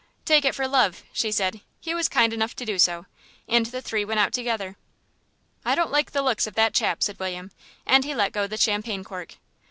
"Take 0.25 0.45
it 0.45 0.55
for 0.55 0.67
love," 0.67 1.03
she 1.13 1.31
said. 1.31 1.61
He 1.79 1.93
was 1.93 2.09
kind 2.09 2.33
enough 2.33 2.55
to 2.55 2.65
do 2.65 2.79
so, 2.79 3.05
and 3.47 3.67
the 3.67 3.83
three 3.83 4.03
went 4.03 4.19
out 4.19 4.33
together. 4.33 4.75
"I 5.63 5.75
don't 5.75 5.91
like 5.91 6.09
the 6.09 6.23
looks 6.23 6.47
of 6.47 6.55
that 6.55 6.73
chap," 6.73 7.03
said 7.03 7.19
William, 7.19 7.51
and 7.85 8.03
he 8.03 8.15
let 8.15 8.31
go 8.31 8.47
the 8.47 8.57
champagne 8.57 9.03
cork. 9.03 9.35